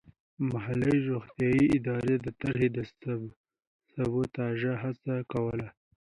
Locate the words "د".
2.25-2.27, 2.75-2.77